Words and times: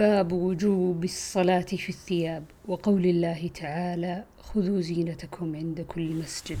باب 0.00 0.32
وجوب 0.32 1.04
الصلاة 1.04 1.60
في 1.60 1.88
الثياب 1.88 2.44
وقول 2.68 3.04
الله 3.06 3.48
تعالى 3.54 4.24
خذوا 4.38 4.80
زينتكم 4.80 5.56
عند 5.56 5.80
كل 5.80 6.14
مسجد 6.14 6.58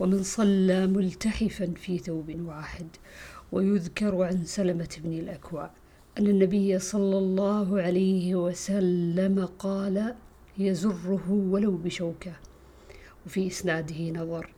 ومن 0.00 0.22
صلى 0.22 0.86
ملتحفا 0.86 1.72
في 1.76 1.98
ثوب 1.98 2.40
واحد 2.40 2.86
ويذكر 3.52 4.22
عن 4.22 4.44
سلمة 4.44 4.96
بن 5.04 5.12
الأكوع 5.12 5.70
أن 6.18 6.26
النبي 6.26 6.78
صلى 6.78 7.18
الله 7.18 7.82
عليه 7.82 8.34
وسلم 8.34 9.48
قال 9.58 10.14
يزره 10.58 11.30
ولو 11.30 11.76
بشوكة 11.76 12.32
وفي 13.26 13.46
إسناده 13.46 14.10
نظر 14.10 14.50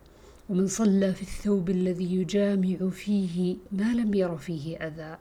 ومن 0.49 0.67
صلى 0.67 1.15
في 1.15 1.23
الثوب 1.23 1.71
الذي 1.71 2.15
يجامع 2.15 2.91
فيه 2.91 3.57
ما 3.73 3.95
لم 3.95 4.15
ير 4.15 4.37
فيه 4.37 4.77
أذى 4.77 5.19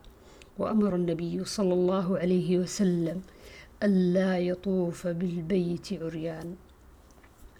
وأمر 0.59 0.95
النبي 0.95 1.45
صلى 1.45 1.73
الله 1.73 2.17
عليه 2.17 2.57
وسلم 2.57 3.21
ألا 3.83 4.39
يطوف 4.39 5.07
بالبيت 5.07 5.93
عريان. 5.93 6.55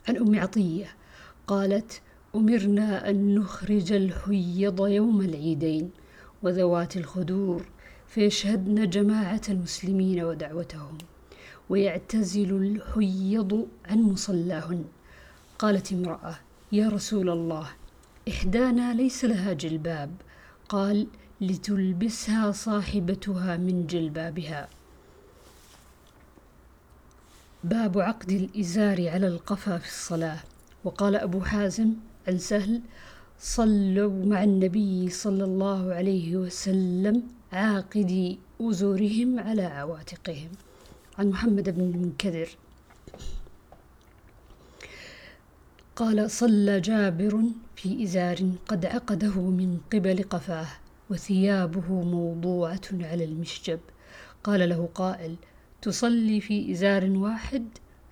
عن 0.07 0.17
أم 0.17 0.39
عطية 0.39 0.85
قالت 1.47 2.01
أمرنا 2.35 3.09
أن 3.09 3.35
نخرج 3.35 3.93
الحيض 3.93 4.87
يوم 4.87 5.21
العيدين 5.21 5.89
وذوات 6.43 6.97
الخدور 6.97 7.65
فيشهدن 8.07 8.89
جماعة 8.89 9.41
المسلمين 9.49 10.23
ودعوتهم 10.23 10.97
ويعتزل 11.69 12.51
الحيض 12.57 13.67
عن 13.85 14.01
مصلاهن. 14.01 14.85
قالت 15.59 15.93
امرأة 15.93 16.39
يا 16.71 16.89
رسول 16.89 17.29
الله 17.29 17.67
إحدانا 18.29 18.93
ليس 18.93 19.25
لها 19.25 19.53
جلباب. 19.53 20.11
قال 20.69 21.07
لتلبسها 21.41 22.51
صاحبتها 22.51 23.57
من 23.57 23.87
جلبابها. 23.87 24.67
باب 27.63 27.99
عقد 27.99 28.31
الإزار 28.31 29.09
على 29.09 29.27
القفا 29.27 29.77
في 29.77 29.87
الصلاة. 29.87 30.39
وقال 30.83 31.15
أبو 31.15 31.41
حازم 31.41 31.93
عن 32.27 32.37
سهل 32.37 32.81
صلوا 33.39 34.25
مع 34.25 34.43
النبي 34.43 35.09
صلى 35.09 35.43
الله 35.43 35.93
عليه 35.93 36.35
وسلم 36.35 37.23
عاقدي 37.53 38.39
أزورهم 38.61 39.39
على 39.39 39.63
عواتقهم. 39.63 40.49
عن 41.19 41.29
محمد 41.29 41.69
بن 41.69 41.81
المنكدر. 41.81 42.49
قال 45.95 46.31
صلى 46.31 46.79
جابر 46.79 47.43
في 47.75 48.03
إزار 48.03 48.51
قد 48.67 48.85
عقده 48.85 49.41
من 49.41 49.79
قبل 49.93 50.23
قفاه. 50.23 50.67
وثيابه 51.09 52.03
موضوعة 52.03 52.81
على 52.93 53.23
المشجب. 53.23 53.79
قال 54.43 54.69
له 54.69 54.89
قائل 54.95 55.35
تصلي 55.81 56.41
في 56.41 56.71
إزار 56.71 57.09
واحد؟ 57.09 57.67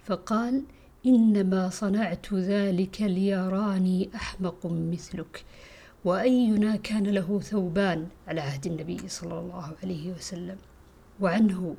فقال 0.06 0.64
إنما 1.06 1.70
صنعت 1.70 2.34
ذلك 2.34 3.02
ليراني 3.02 4.10
أحمق 4.16 4.66
مثلك. 4.66 5.46
وأينا 6.06 6.76
كان 6.76 7.04
له 7.04 7.40
ثوبان 7.40 8.08
على 8.28 8.42
عهد 8.42 8.66
النبي 8.66 9.08
صلى 9.08 9.40
الله 9.40 9.74
عليه 9.84 10.12
وسلم. 10.12 10.58
وعنه 11.20 11.76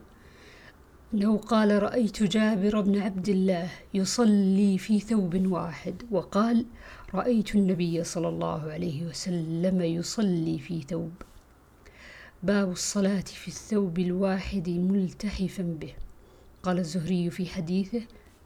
أنه 1.15 1.39
قال 1.39 1.83
رأيت 1.83 2.23
جابر 2.23 2.81
بن 2.81 2.99
عبد 2.99 3.29
الله 3.29 3.71
يصلي 3.95 4.79
في 4.79 5.01
ثوب 5.01 5.47
واحد 5.47 6.03
وقال 6.11 6.67
رأيت 7.15 7.55
النبي 7.55 8.05
صلى 8.05 8.29
الله 8.29 8.73
عليه 8.73 9.07
وسلم 9.07 9.81
يصلي 9.83 10.59
في 10.59 10.83
ثوب. 10.83 11.12
باب 12.43 12.71
الصلاة 12.71 13.21
في 13.21 13.49
الثوب 13.49 13.99
الواحد 13.99 14.69
ملتحفا 14.69 15.62
به. 15.62 15.95
قال 16.62 16.79
الزهري 16.79 17.31
في 17.31 17.47
حديثه 17.47 18.03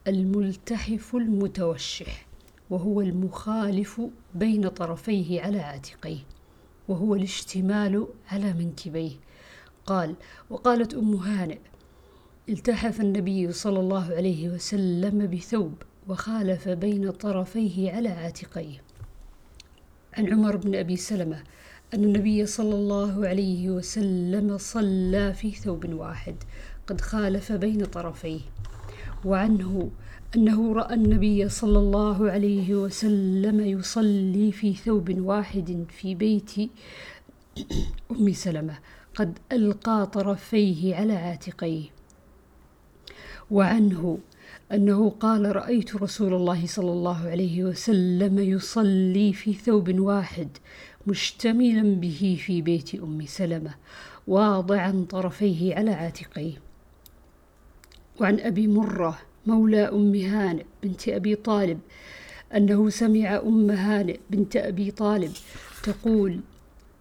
الملتحف 0.08 1.16
المتوشح 1.16 2.26
وهو 2.70 3.00
المخالف 3.00 4.00
بين 4.34 4.68
طرفيه 4.68 5.42
على 5.42 5.60
عاتقيه 5.60 6.24
وهو 6.88 7.14
الاشتمال 7.14 8.06
على 8.28 8.52
منكبيه. 8.52 9.16
قال 9.86 10.14
وقالت 10.50 10.94
أم 10.94 11.14
هانئ 11.14 11.58
التحف 12.50 13.00
النبي 13.00 13.52
صلى 13.52 13.80
الله 13.80 14.14
عليه 14.14 14.48
وسلم 14.48 15.26
بثوب 15.26 15.74
وخالف 16.08 16.68
بين 16.68 17.10
طرفيه 17.10 17.92
على 17.92 18.08
عاتقيه. 18.08 18.82
عن 20.14 20.32
عمر 20.32 20.56
بن 20.56 20.74
أبي 20.74 20.96
سلمة 20.96 21.42
أن 21.94 22.04
النبي 22.04 22.46
صلى 22.46 22.74
الله 22.74 23.28
عليه 23.28 23.70
وسلم 23.70 24.58
صلى 24.58 25.34
في 25.34 25.50
ثوب 25.50 25.92
واحد 25.92 26.34
قد 26.86 27.00
خالف 27.00 27.52
بين 27.52 27.84
طرفيه. 27.84 28.40
وعنه 29.24 29.90
أنه 30.36 30.72
رأى 30.72 30.94
النبي 30.94 31.48
صلى 31.48 31.78
الله 31.78 32.30
عليه 32.30 32.74
وسلم 32.74 33.60
يصلي 33.60 34.52
في 34.52 34.74
ثوب 34.74 35.20
واحد 35.20 35.84
في 35.88 36.14
بيت 36.14 36.70
أم 38.10 38.32
سلمة 38.32 38.78
قد 39.14 39.38
ألقى 39.52 40.06
طرفيه 40.06 40.96
على 40.96 41.12
عاتقيه. 41.12 41.99
وعنه 43.50 44.18
أنه 44.72 45.10
قال 45.10 45.56
رأيت 45.56 45.96
رسول 45.96 46.34
الله 46.34 46.66
صلى 46.66 46.92
الله 46.92 47.28
عليه 47.28 47.64
وسلم 47.64 48.38
يصلي 48.38 49.32
في 49.32 49.54
ثوب 49.54 49.98
واحد 50.00 50.48
مشتملا 51.06 51.94
به 51.94 52.38
في 52.46 52.62
بيت 52.62 52.94
أم 52.94 53.26
سلمة 53.26 53.74
واضعا 54.26 55.06
طرفيه 55.10 55.74
على 55.74 55.90
عاتقيه. 55.90 56.52
وعن 58.20 58.40
أبي 58.40 58.66
مرة 58.66 59.18
مولى 59.46 59.88
أم 59.88 60.14
هانئ 60.14 60.64
بنت 60.82 61.08
أبي 61.08 61.34
طالب 61.34 61.78
أنه 62.56 62.90
سمع 62.90 63.36
أم 63.36 63.70
هانئ 63.70 64.18
بنت 64.30 64.56
أبي 64.56 64.90
طالب 64.90 65.32
تقول 65.82 66.40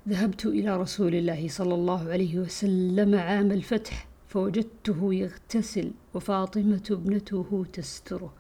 ذهبت 0.10 0.46
إلى 0.46 0.78
رسول 0.78 1.16
الله 1.16 1.48
صلى 1.48 1.74
الله 1.74 2.10
عليه 2.10 2.38
وسلم 2.38 3.16
عام 3.16 3.52
الفتح 3.52 4.09
فوجدته 4.30 5.14
يغتسل 5.14 5.92
وفاطمة 6.14 6.88
ابنته 6.92 7.66
تستره. 7.74 8.34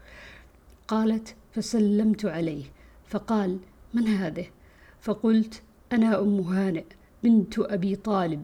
قالت 0.87 1.35
فسلمت 1.53 2.25
عليه. 2.25 2.63
فقال 3.07 3.57
من 3.93 4.07
هذه؟ 4.07 4.45
فقلت 5.01 5.61
أنا 5.93 6.21
أم 6.21 6.39
هانئ 6.39 6.85
بنت 7.23 7.59
أبي 7.59 7.95
طالب. 7.95 8.43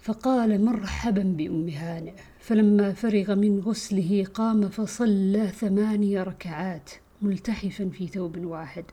فقال 0.00 0.64
مرحبا 0.64 1.22
بأم 1.22 1.68
هانئ. 1.68 2.12
فلما 2.40 2.92
فرغ 2.92 3.34
من 3.34 3.60
غسله 3.60 4.26
قام 4.34 4.68
فصلى 4.68 5.48
ثماني 5.48 6.22
ركعات 6.22 6.90
ملتحفا 7.22 7.88
في 7.88 8.06
ثوب 8.06 8.44
واحد. 8.44 8.84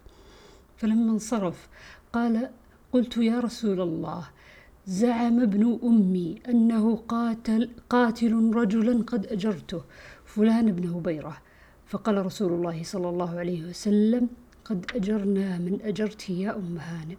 فلما 0.77 1.11
انصرف 1.11 1.67
قال 2.13 2.49
قلت 2.91 3.17
يا 3.17 3.39
رسول 3.39 3.81
الله 3.81 4.27
زعم 4.87 5.41
ابن 5.41 5.79
أمي 5.83 6.41
أنه 6.49 6.95
قاتل, 6.95 7.69
قاتل 7.89 8.51
رجلا 8.55 9.03
قد 9.03 9.25
أجرته 9.25 9.81
فلان 10.25 10.71
بن 10.71 10.89
هبيرة. 10.89 11.37
فقال 11.85 12.25
رسول 12.25 12.53
الله 12.53 12.83
صلى 12.83 13.09
الله 13.09 13.39
عليه 13.39 13.69
وسلم 13.69 14.29
قد 14.65 14.85
أجرنا 14.95 15.57
من 15.57 15.79
أجرت 15.81 16.29
يا 16.29 16.55
أم 16.55 16.77
هانئ. 16.77 17.17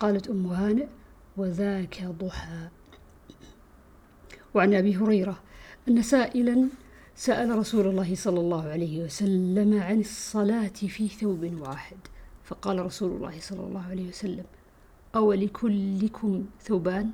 قالت 0.00 0.28
أم 0.28 0.46
هانئ 0.46 0.86
وذاك 1.36 2.04
ضحى. 2.04 2.68
وعن 4.54 4.74
أبي 4.74 4.96
هريرة 4.96 5.40
أن 5.88 6.02
سائلا 6.02 6.68
سأل 7.16 7.58
رسول 7.58 7.86
الله 7.86 8.14
صلى 8.14 8.40
الله 8.40 8.68
عليه 8.68 9.04
وسلم 9.04 9.80
عن 9.82 10.00
الصلاة 10.00 10.68
في 10.68 11.08
ثوب 11.08 11.60
واحد. 11.60 11.96
فقال 12.44 12.86
رسول 12.86 13.16
الله 13.16 13.40
صلى 13.40 13.60
الله 13.60 13.86
عليه 13.90 14.08
وسلم 14.08 14.44
أولكلكم 15.16 16.44
ثوبان. 16.60 17.10